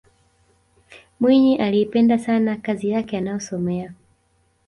[1.19, 3.93] mwinyi aliipenda sana kazi yake anayosomea